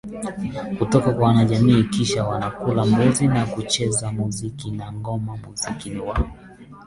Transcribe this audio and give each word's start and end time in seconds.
kutoka 0.77 1.13
kwa 1.13 1.45
jamii 1.45 1.83
Kisha 1.83 2.23
wanakula 2.27 2.85
mbuzi 2.85 3.27
na 3.27 3.33
wanacheza 3.33 4.11
muzikiMuziki 4.11 4.71
na 4.71 4.93
ngoma 4.93 5.37
Muziki 5.37 5.95
wa 5.97 6.29